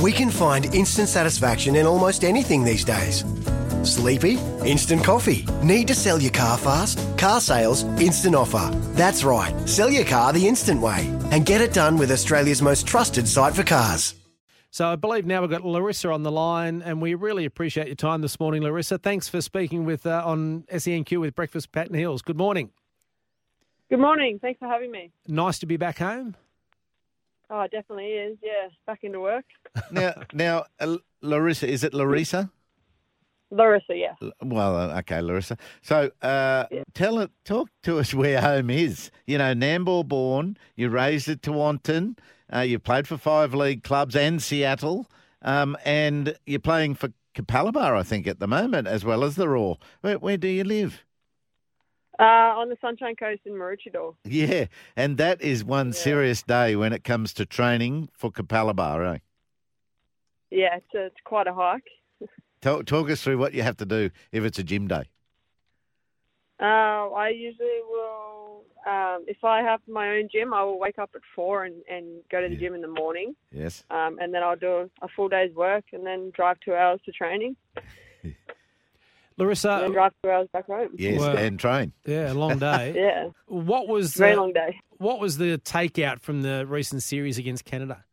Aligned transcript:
We 0.00 0.12
can 0.12 0.30
find 0.30 0.72
instant 0.76 1.08
satisfaction 1.08 1.74
in 1.74 1.84
almost 1.84 2.22
anything 2.22 2.62
these 2.62 2.84
days. 2.84 3.24
Sleepy? 3.82 4.38
Instant 4.64 5.02
coffee. 5.02 5.44
Need 5.62 5.88
to 5.88 5.94
sell 5.94 6.20
your 6.22 6.30
car 6.30 6.56
fast? 6.56 7.00
Car 7.18 7.40
sales, 7.40 7.82
instant 8.00 8.36
offer. 8.36 8.70
That's 8.92 9.24
right, 9.24 9.68
sell 9.68 9.90
your 9.90 10.04
car 10.04 10.32
the 10.32 10.46
instant 10.46 10.80
way 10.80 11.06
and 11.32 11.44
get 11.44 11.60
it 11.60 11.72
done 11.72 11.98
with 11.98 12.12
Australia's 12.12 12.62
most 12.62 12.86
trusted 12.86 13.26
site 13.26 13.54
for 13.56 13.64
cars. 13.64 14.14
So 14.70 14.86
I 14.86 14.94
believe 14.94 15.26
now 15.26 15.40
we've 15.40 15.50
got 15.50 15.64
Larissa 15.64 16.10
on 16.10 16.22
the 16.22 16.30
line, 16.30 16.82
and 16.82 17.02
we 17.02 17.14
really 17.14 17.44
appreciate 17.44 17.86
your 17.86 17.96
time 17.96 18.20
this 18.20 18.38
morning, 18.38 18.62
Larissa. 18.62 18.98
Thanks 18.98 19.28
for 19.28 19.40
speaking 19.40 19.84
with 19.84 20.06
uh, 20.06 20.22
on 20.24 20.64
SENQ 20.70 21.20
with 21.20 21.34
Breakfast 21.34 21.72
Pat 21.72 21.88
and 21.88 21.96
Heals. 21.96 22.22
Good 22.22 22.36
morning. 22.36 22.70
Good 23.90 23.98
morning. 23.98 24.38
Thanks 24.38 24.58
for 24.58 24.68
having 24.68 24.90
me. 24.90 25.10
Nice 25.26 25.58
to 25.60 25.66
be 25.66 25.76
back 25.76 25.98
home. 25.98 26.36
Oh, 27.50 27.60
it 27.62 27.70
definitely 27.70 28.06
is. 28.12 28.38
Yeah, 28.42 28.68
back 28.86 29.00
into 29.04 29.20
work. 29.20 29.44
Now, 29.90 30.14
now, 30.32 30.64
uh, 30.80 30.98
Larissa, 31.22 31.68
is 31.68 31.82
it 31.84 31.94
Larissa? 31.94 32.50
Larissa, 33.50 33.96
yeah. 33.96 34.14
L- 34.20 34.32
Well, 34.42 34.76
uh, 34.76 34.98
okay, 35.00 35.20
Larissa. 35.22 35.56
So, 35.80 36.10
uh, 36.20 36.64
tell 36.94 37.18
it, 37.20 37.30
talk 37.44 37.70
to 37.84 37.98
us 37.98 38.12
where 38.12 38.40
home 38.40 38.68
is. 38.70 39.10
You 39.26 39.38
know, 39.38 39.54
Nambour 39.54 40.06
born. 40.06 40.58
You 40.76 40.90
raised 40.90 41.28
at 41.28 41.40
Tewantin. 41.40 42.18
Uh, 42.52 42.60
you 42.60 42.78
played 42.78 43.08
for 43.08 43.16
five 43.16 43.54
league 43.54 43.82
clubs 43.82 44.14
and 44.16 44.42
Seattle, 44.42 45.06
um, 45.42 45.76
and 45.84 46.36
you're 46.46 46.60
playing 46.60 46.94
for 46.94 47.10
Capalaba, 47.34 47.96
I 47.96 48.02
think, 48.02 48.26
at 48.26 48.40
the 48.40 48.46
moment, 48.48 48.88
as 48.88 49.04
well 49.04 49.22
as 49.24 49.36
the 49.36 49.48
Roar. 49.48 49.78
Where, 50.00 50.18
where 50.18 50.36
do 50.36 50.48
you 50.48 50.64
live? 50.64 51.04
Uh, 52.20 52.24
on 52.58 52.68
the 52.68 52.76
Sunshine 52.80 53.14
Coast 53.14 53.42
in 53.44 53.52
Maroochydore. 53.52 54.16
Yeah, 54.24 54.66
and 54.96 55.18
that 55.18 55.40
is 55.40 55.62
one 55.62 55.92
serious 55.92 56.42
day 56.42 56.74
when 56.74 56.92
it 56.92 57.04
comes 57.04 57.32
to 57.34 57.46
training 57.46 58.08
for 58.12 58.32
Capalaba, 58.32 59.14
eh? 59.14 59.18
Yeah, 60.50 60.78
it's, 60.78 60.94
a, 60.96 61.06
it's 61.06 61.16
quite 61.22 61.46
a 61.46 61.54
hike. 61.54 61.86
Talk, 62.60 62.86
talk 62.86 63.08
us 63.08 63.22
through 63.22 63.38
what 63.38 63.54
you 63.54 63.62
have 63.62 63.76
to 63.76 63.86
do 63.86 64.10
if 64.32 64.42
it's 64.42 64.58
a 64.58 64.64
gym 64.64 64.88
day. 64.88 65.04
Uh, 66.60 66.64
I 67.14 67.28
usually 67.28 67.68
will, 67.88 68.64
um, 68.84 69.24
if 69.28 69.44
I 69.44 69.62
have 69.62 69.80
my 69.86 70.16
own 70.16 70.28
gym, 70.32 70.52
I 70.52 70.64
will 70.64 70.80
wake 70.80 70.98
up 70.98 71.10
at 71.14 71.20
four 71.36 71.62
and, 71.64 71.82
and 71.88 72.20
go 72.32 72.40
to 72.40 72.48
the 72.48 72.56
gym 72.56 72.74
in 72.74 72.80
the 72.80 72.88
morning. 72.88 73.36
Yes. 73.52 73.84
Um, 73.90 74.18
and 74.20 74.34
then 74.34 74.42
I'll 74.42 74.56
do 74.56 74.90
a 75.00 75.06
full 75.14 75.28
day's 75.28 75.54
work 75.54 75.84
and 75.92 76.04
then 76.04 76.32
drive 76.34 76.56
two 76.64 76.74
hours 76.74 76.98
to 77.04 77.12
training. 77.12 77.54
Larissa. 79.38 79.82
and 79.84 79.94
drive 79.94 80.12
two 80.22 80.30
hours 80.30 80.48
back 80.52 80.66
home. 80.66 80.90
Yes, 80.96 81.20
Well- 81.20 81.36
and 81.36 81.58
train. 81.58 81.92
Yeah, 82.04 82.32
a 82.32 82.34
long 82.34 82.58
day. 82.58 82.92
Yeah. 82.96 83.28
What 83.46 83.88
was 83.88 84.14
Very 84.14 84.32
uh, 84.32 84.36
long 84.40 84.52
day. 84.52 84.80
What 84.98 85.20
was 85.20 85.38
the 85.38 85.58
takeout 85.58 86.20
from 86.20 86.42
the 86.42 86.66
recent 86.66 87.02
series 87.02 87.38
against 87.38 87.64
Canada? 87.64 88.04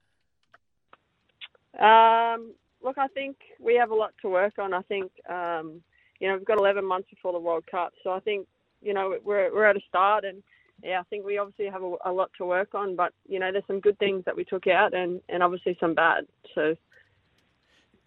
Um, 1.79 2.53
look, 2.83 2.97
I 2.97 3.07
think 3.07 3.37
we 3.59 3.75
have 3.75 3.89
a 3.91 3.95
lot 3.95 4.13
to 4.21 4.29
work 4.29 4.53
on. 4.59 4.73
I 4.73 4.81
think, 4.83 5.11
um, 5.29 5.81
you 6.19 6.29
know, 6.29 6.35
we've 6.37 6.45
got 6.45 6.57
11 6.59 6.85
months 6.85 7.09
before 7.09 7.33
the 7.33 7.39
World 7.39 7.65
Cup, 7.69 7.93
so 8.03 8.11
I 8.11 8.19
think, 8.19 8.47
you 8.81 8.93
know, 8.93 9.17
we're 9.23 9.53
we're 9.53 9.65
at 9.65 9.75
a 9.75 9.81
start, 9.89 10.23
and 10.25 10.43
yeah, 10.83 10.99
I 10.99 11.03
think 11.09 11.25
we 11.25 11.37
obviously 11.39 11.65
have 11.67 11.81
a, 11.81 11.95
a 12.05 12.11
lot 12.11 12.29
to 12.37 12.45
work 12.45 12.75
on. 12.75 12.95
But 12.95 13.13
you 13.27 13.39
know, 13.39 13.51
there's 13.51 13.63
some 13.65 13.79
good 13.79 13.97
things 13.97 14.23
that 14.25 14.35
we 14.35 14.43
took 14.45 14.67
out, 14.67 14.93
and 14.93 15.21
and 15.27 15.41
obviously 15.41 15.75
some 15.79 15.95
bad. 15.95 16.27
So 16.53 16.75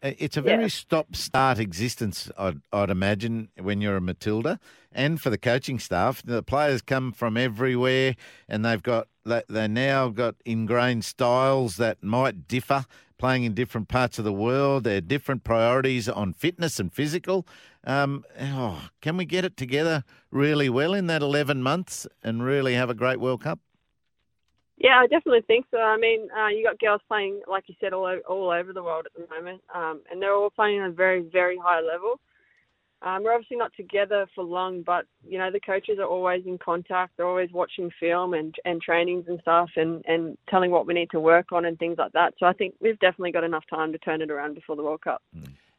It's 0.02 0.36
a 0.36 0.42
very 0.42 0.62
Yeah. 0.62 0.68
stop-start 0.68 1.58
existence, 1.58 2.30
I'd, 2.38 2.60
I'd 2.72 2.90
imagine, 2.90 3.48
when 3.60 3.80
you're 3.80 3.96
a 3.96 4.00
Matilda, 4.00 4.60
and 4.92 5.20
for 5.20 5.30
the 5.30 5.38
coaching 5.38 5.78
staff. 5.78 6.22
The 6.22 6.42
players 6.42 6.82
come 6.82 7.12
from 7.12 7.36
everywhere, 7.36 8.14
and 8.48 8.64
they've 8.64 8.82
got 8.82 9.08
they 9.24 9.42
they 9.48 9.68
now 9.68 10.08
got 10.08 10.36
ingrained 10.44 11.04
styles 11.04 11.76
that 11.76 12.02
might 12.02 12.48
differ, 12.48 12.84
playing 13.18 13.44
in 13.44 13.54
different 13.54 13.88
parts 13.88 14.18
of 14.18 14.24
the 14.24 14.32
world. 14.32 14.84
They're 14.84 15.00
different 15.00 15.44
priorities 15.44 16.08
on 16.08 16.32
fitness 16.32 16.78
and 16.80 16.92
physical. 16.92 17.46
Um, 17.84 18.24
oh, 18.40 18.88
can 19.00 19.16
we 19.16 19.24
get 19.24 19.44
it 19.44 19.56
together 19.56 20.04
really 20.30 20.68
well 20.68 20.94
in 20.94 21.06
that 21.08 21.22
11 21.22 21.62
months 21.62 22.06
and 22.22 22.42
really 22.42 22.74
have 22.74 22.88
a 22.90 22.94
great 22.94 23.18
World 23.20 23.42
Cup? 23.42 23.58
Yeah, 24.78 25.00
I 25.00 25.06
definitely 25.06 25.42
think 25.46 25.66
so. 25.70 25.78
I 25.78 25.96
mean, 25.96 26.28
uh, 26.36 26.48
you 26.48 26.64
got 26.64 26.78
girls 26.78 27.00
playing, 27.08 27.40
like 27.48 27.64
you 27.66 27.74
said, 27.80 27.92
all 27.92 28.06
o- 28.06 28.22
all 28.28 28.50
over 28.50 28.72
the 28.72 28.82
world 28.82 29.06
at 29.06 29.12
the 29.12 29.34
moment, 29.34 29.60
um, 29.74 30.00
and 30.10 30.22
they're 30.22 30.34
all 30.34 30.50
playing 30.50 30.80
at 30.80 30.88
a 30.88 30.92
very 30.92 31.22
very 31.22 31.58
high 31.58 31.80
level. 31.80 32.20
Um, 33.00 33.22
we're 33.22 33.32
obviously 33.32 33.56
not 33.56 33.72
together 33.76 34.26
for 34.34 34.42
long, 34.42 34.82
but 34.82 35.06
you 35.26 35.38
know 35.38 35.50
the 35.50 35.60
coaches 35.60 35.98
are 35.98 36.06
always 36.06 36.44
in 36.46 36.58
contact. 36.58 37.12
They're 37.16 37.26
always 37.26 37.50
watching 37.52 37.90
film 38.00 38.34
and 38.34 38.54
and 38.64 38.80
trainings 38.80 39.24
and 39.28 39.40
stuff, 39.40 39.70
and 39.76 40.04
and 40.06 40.38
telling 40.48 40.70
what 40.70 40.86
we 40.86 40.94
need 40.94 41.10
to 41.10 41.20
work 41.20 41.52
on 41.52 41.64
and 41.64 41.78
things 41.78 41.98
like 41.98 42.12
that. 42.12 42.34
So 42.38 42.46
I 42.46 42.52
think 42.52 42.74
we've 42.80 42.98
definitely 42.98 43.32
got 43.32 43.44
enough 43.44 43.64
time 43.68 43.92
to 43.92 43.98
turn 43.98 44.22
it 44.22 44.30
around 44.30 44.54
before 44.54 44.76
the 44.76 44.82
World 44.82 45.02
Cup. 45.02 45.22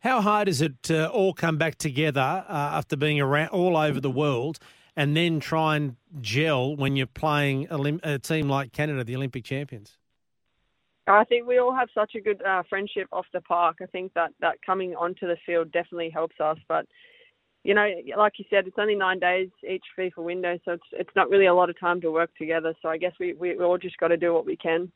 How 0.01 0.21
hard 0.21 0.47
is 0.47 0.61
it 0.61 0.81
to 0.83 1.09
all 1.09 1.33
come 1.33 1.57
back 1.57 1.77
together 1.77 2.45
uh, 2.47 2.53
after 2.53 2.95
being 2.95 3.19
around 3.19 3.49
all 3.49 3.75
over 3.75 3.99
the 3.99 4.11
world 4.11 4.59
and 4.99 5.15
then 5.15 5.39
try 5.39 5.77
and 5.77 5.95
gel 6.19 6.75
when 6.75 6.97
you're 6.97 7.07
playing 7.07 7.67
a 8.03 8.19
team 8.19 8.49
like 8.49 8.73
Canada, 8.73 9.01
the 9.05 9.15
Olympic 9.15 9.45
champions? 9.45 9.97
I 11.07 11.23
think 11.23 11.47
we 11.47 11.57
all 11.57 11.73
have 11.73 11.87
such 11.95 12.15
a 12.15 12.19
good 12.19 12.41
uh, 12.43 12.63
friendship 12.69 13.07
off 13.13 13.25
the 13.33 13.39
park. 13.39 13.77
I 13.81 13.85
think 13.85 14.13
that 14.15 14.31
that 14.41 14.57
coming 14.63 14.95
onto 14.95 15.25
the 15.25 15.37
field 15.45 15.71
definitely 15.71 16.09
helps 16.09 16.35
us. 16.41 16.57
But 16.67 16.85
you 17.63 17.73
know, 17.73 17.87
like 18.17 18.33
you 18.39 18.45
said, 18.49 18.67
it's 18.67 18.75
only 18.77 18.93
nine 18.93 19.19
days 19.19 19.47
each 19.67 19.85
FIFA 19.97 20.17
window, 20.17 20.59
so 20.65 20.73
it's 20.73 20.83
it's 20.91 21.16
not 21.16 21.29
really 21.29 21.45
a 21.45 21.53
lot 21.53 21.69
of 21.69 21.79
time 21.79 22.01
to 22.01 22.11
work 22.11 22.35
together. 22.37 22.73
So 22.81 22.89
I 22.89 22.97
guess 22.97 23.13
we 23.21 23.33
we, 23.33 23.55
we 23.55 23.63
all 23.63 23.77
just 23.77 23.97
got 23.99 24.09
to 24.09 24.17
do 24.17 24.33
what 24.33 24.45
we 24.45 24.57
can. 24.57 24.91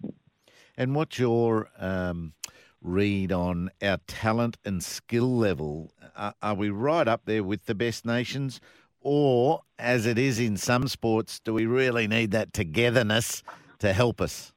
And 0.76 0.96
what's 0.96 1.18
your 1.18 1.70
um, 1.80 2.34
read 2.82 3.32
on 3.32 3.72
our 3.82 4.00
talent 4.06 4.58
and 4.66 4.84
skill 4.84 5.34
level? 5.34 5.94
Are, 6.16 6.36
are 6.42 6.56
we 6.56 6.70
right 6.70 7.08
up 7.08 7.22
there 7.24 7.44
with 7.44 7.68
the 7.68 7.76
best 7.76 8.06
nations? 8.06 8.60
Or, 9.04 9.62
as 9.78 10.06
it 10.06 10.18
is 10.18 10.40
in 10.40 10.58
some 10.58 10.88
sports, 10.88 11.40
do 11.40 11.54
we 11.54 11.66
really 11.66 12.08
need 12.08 12.32
that 12.32 12.54
togetherness 12.54 13.44
to 13.80 13.92
help 13.92 14.22
us? 14.22 14.54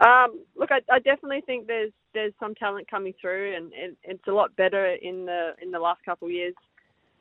Um, 0.00 0.40
look, 0.56 0.70
I, 0.72 0.80
I 0.90 0.98
definitely 0.98 1.42
think 1.46 1.68
there's 1.68 1.92
there's 2.12 2.32
some 2.40 2.54
talent 2.56 2.90
coming 2.90 3.14
through, 3.20 3.54
and 3.56 3.72
it, 3.72 3.96
it's 4.02 4.26
a 4.26 4.32
lot 4.32 4.54
better 4.56 4.94
in 4.94 5.26
the 5.26 5.52
in 5.62 5.70
the 5.70 5.78
last 5.78 6.04
couple 6.04 6.26
of 6.26 6.32
years. 6.32 6.54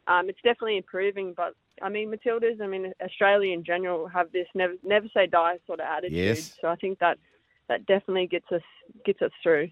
Um, 0.07 0.29
it's 0.29 0.39
definitely 0.43 0.77
improving, 0.77 1.33
but 1.37 1.53
I 1.81 1.89
mean, 1.89 2.11
Matildas, 2.11 2.59
I 2.59 2.67
mean, 2.67 2.91
Australia 3.03 3.53
in 3.53 3.63
general 3.63 4.07
have 4.07 4.31
this 4.31 4.47
never 4.55 4.73
never 4.83 5.07
say 5.13 5.27
die 5.27 5.59
sort 5.67 5.79
of 5.79 5.85
attitude. 5.85 6.17
Yes. 6.17 6.57
So 6.59 6.69
I 6.69 6.75
think 6.75 6.97
that 6.99 7.19
that 7.67 7.85
definitely 7.85 8.27
gets 8.27 8.51
us 8.51 8.63
gets 9.05 9.21
us 9.21 9.31
through. 9.43 9.69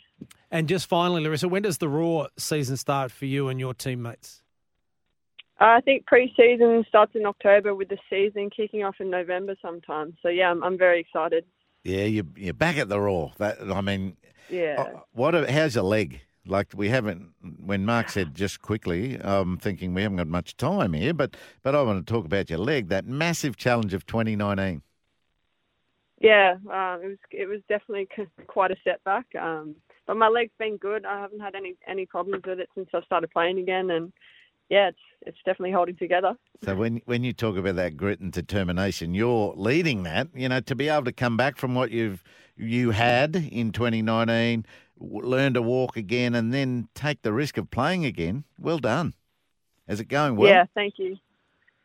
And 0.51 0.67
just 0.69 0.87
finally, 0.87 1.23
Larissa, 1.23 1.49
when 1.49 1.63
does 1.63 1.79
the 1.79 1.89
Roar 1.89 2.29
season 2.37 2.77
start 2.77 3.11
for 3.11 3.25
you 3.25 3.49
and 3.49 3.59
your 3.59 3.73
teammates? 3.73 4.43
I 5.59 5.81
think 5.81 6.05
pre-season 6.05 6.85
starts 6.87 7.13
in 7.15 7.25
October 7.25 7.75
with 7.75 7.89
the 7.89 7.97
season 8.09 8.49
kicking 8.49 8.83
off 8.83 8.95
in 8.99 9.09
November 9.09 9.55
sometime. 9.61 10.15
So 10.21 10.29
yeah, 10.29 10.51
I'm, 10.51 10.63
I'm 10.63 10.77
very 10.77 10.99
excited. 11.01 11.45
Yeah, 11.83 12.03
you, 12.05 12.23
you're 12.35 12.53
back 12.53 12.77
at 12.77 12.89
the 12.89 12.99
Roar. 12.99 13.33
That 13.37 13.57
I 13.61 13.81
mean, 13.81 14.17
Yeah. 14.49 14.75
uh, 14.77 14.99
what? 15.13 15.33
How's 15.49 15.75
your 15.75 15.83
leg? 15.85 16.21
Like 16.45 16.73
we 16.75 16.89
haven't. 16.89 17.33
When 17.65 17.85
Mark 17.85 18.09
said 18.09 18.35
just 18.35 18.61
quickly, 18.61 19.19
I'm 19.21 19.57
thinking 19.57 19.93
we 19.93 20.01
haven't 20.03 20.17
got 20.17 20.27
much 20.27 20.57
time 20.57 20.93
here, 20.93 21.13
but 21.13 21.37
but 21.63 21.75
I 21.75 21.81
want 21.83 22.05
to 22.05 22.13
talk 22.13 22.25
about 22.25 22.49
your 22.49 22.59
leg. 22.59 22.89
That 22.89 23.05
massive 23.05 23.57
challenge 23.57 23.93
of 23.93 24.05
2019. 24.05 24.81
Yeah, 26.19 26.55
um, 26.69 27.01
it 27.03 27.07
was 27.07 27.17
it 27.31 27.45
was 27.47 27.61
definitely 27.69 28.07
quite 28.47 28.71
a 28.71 28.75
setback. 28.83 29.25
Um, 29.39 29.75
but 30.05 30.17
my 30.17 30.27
leg's 30.27 30.51
been 30.59 30.77
good. 30.77 31.05
I 31.05 31.19
haven't 31.21 31.39
had 31.39 31.55
any 31.55 31.75
any 31.87 32.05
problems 32.05 32.43
with 32.45 32.59
it 32.59 32.69
since 32.75 32.89
I 32.93 33.01
started 33.03 33.31
playing 33.31 33.59
again, 33.59 33.89
and 33.91 34.11
yeah, 34.69 34.89
it's 34.89 34.99
it's 35.21 35.37
definitely 35.39 35.71
holding 35.71 35.97
together. 35.97 36.37
So 36.63 36.75
when 36.75 37.01
when 37.05 37.23
you 37.23 37.33
talk 37.33 37.57
about 37.57 37.75
that 37.75 37.97
grit 37.97 38.19
and 38.19 38.31
determination, 38.31 39.13
you're 39.13 39.53
leading 39.55 40.03
that. 40.03 40.27
You 40.33 40.49
know, 40.49 40.59
to 40.61 40.75
be 40.75 40.89
able 40.89 41.05
to 41.05 41.11
come 41.11 41.37
back 41.37 41.57
from 41.57 41.75
what 41.75 41.91
you've 41.91 42.23
you 42.55 42.91
had 42.91 43.35
in 43.35 43.71
2019, 43.71 44.65
learn 44.99 45.53
to 45.53 45.61
walk 45.61 45.97
again, 45.97 46.35
and 46.35 46.53
then 46.53 46.87
take 46.93 47.21
the 47.21 47.33
risk 47.33 47.57
of 47.57 47.71
playing 47.71 48.05
again. 48.05 48.43
Well 48.59 48.79
done. 48.79 49.13
Is 49.87 49.99
it 49.99 50.05
going 50.05 50.35
well? 50.35 50.49
Yeah, 50.49 50.65
thank 50.75 50.95
you. 50.97 51.17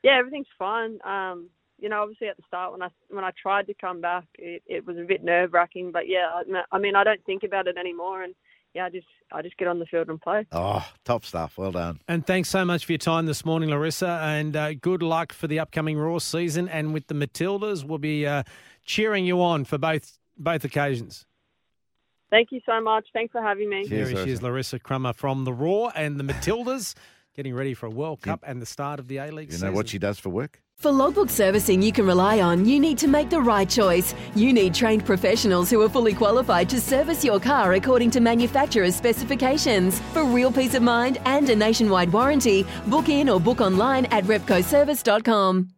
Yeah, 0.02 0.18
everything's 0.18 0.46
fine. 0.58 0.98
Um, 1.04 1.48
you 1.78 1.88
know, 1.88 2.02
obviously 2.02 2.28
at 2.28 2.36
the 2.36 2.42
start 2.46 2.72
when 2.72 2.82
I 2.82 2.88
when 3.08 3.24
I 3.24 3.30
tried 3.40 3.66
to 3.68 3.74
come 3.74 4.00
back, 4.00 4.24
it, 4.38 4.62
it 4.66 4.86
was 4.86 4.98
a 4.98 5.02
bit 5.02 5.24
nerve 5.24 5.52
wracking. 5.52 5.90
But 5.90 6.08
yeah, 6.08 6.28
I, 6.34 6.62
I 6.72 6.78
mean, 6.78 6.96
I 6.96 7.04
don't 7.04 7.24
think 7.24 7.42
about 7.42 7.66
it 7.66 7.78
anymore, 7.78 8.22
and 8.22 8.34
yeah, 8.74 8.86
I 8.86 8.90
just 8.90 9.06
I 9.32 9.42
just 9.42 9.56
get 9.56 9.68
on 9.68 9.78
the 9.78 9.86
field 9.86 10.08
and 10.08 10.20
play. 10.20 10.46
Oh, 10.52 10.86
top 11.04 11.24
stuff. 11.24 11.56
Well 11.56 11.72
done. 11.72 12.00
And 12.08 12.26
thanks 12.26 12.48
so 12.48 12.64
much 12.64 12.84
for 12.84 12.92
your 12.92 12.98
time 12.98 13.26
this 13.26 13.44
morning, 13.44 13.70
Larissa. 13.70 14.20
And 14.22 14.56
uh, 14.56 14.74
good 14.74 15.02
luck 15.02 15.32
for 15.32 15.46
the 15.46 15.60
upcoming 15.60 15.96
Roar 15.96 16.20
season. 16.20 16.68
And 16.68 16.92
with 16.92 17.06
the 17.06 17.14
Matildas, 17.14 17.84
we'll 17.84 17.98
be 17.98 18.26
uh, 18.26 18.42
cheering 18.84 19.24
you 19.24 19.40
on 19.40 19.64
for 19.64 19.78
both 19.78 20.18
both 20.36 20.64
occasions. 20.64 21.24
Thank 22.30 22.50
you 22.50 22.60
so 22.66 22.80
much. 22.80 23.06
Thanks 23.12 23.30
for 23.30 23.40
having 23.40 23.68
me. 23.70 23.86
Cheers, 23.86 24.08
Here 24.10 24.24
she 24.24 24.32
is, 24.32 24.42
Larissa 24.42 24.80
Crummer 24.80 25.12
from 25.12 25.44
the 25.44 25.52
Roar 25.52 25.92
and 25.94 26.18
the 26.18 26.24
Matildas, 26.24 26.94
getting 27.34 27.54
ready 27.54 27.74
for 27.74 27.86
a 27.86 27.90
World 27.90 28.22
Cup 28.22 28.42
and 28.46 28.62
the 28.62 28.66
start 28.66 28.98
of 29.00 29.08
the 29.08 29.18
A 29.18 29.30
League. 29.30 29.52
You 29.52 29.58
know 29.58 29.72
what 29.72 29.88
she 29.88 29.98
does 29.98 30.18
for 30.18 30.30
work? 30.30 30.60
For 30.76 30.90
logbook 30.90 31.30
servicing 31.30 31.82
you 31.82 31.92
can 31.92 32.06
rely 32.06 32.40
on, 32.40 32.64
you 32.64 32.80
need 32.80 32.98
to 32.98 33.08
make 33.08 33.30
the 33.30 33.40
right 33.40 33.68
choice. 33.68 34.14
You 34.34 34.52
need 34.52 34.74
trained 34.74 35.04
professionals 35.04 35.70
who 35.70 35.80
are 35.82 35.88
fully 35.88 36.14
qualified 36.14 36.68
to 36.70 36.80
service 36.80 37.24
your 37.24 37.40
car 37.40 37.74
according 37.74 38.10
to 38.12 38.20
manufacturer's 38.20 38.94
specifications. 38.94 40.00
For 40.12 40.24
real 40.24 40.52
peace 40.52 40.74
of 40.74 40.82
mind 40.82 41.18
and 41.24 41.48
a 41.48 41.56
nationwide 41.56 42.12
warranty, 42.12 42.66
book 42.86 43.08
in 43.08 43.28
or 43.28 43.40
book 43.40 43.60
online 43.60 44.06
at 44.06 44.24
repcoservice.com. 44.24 45.70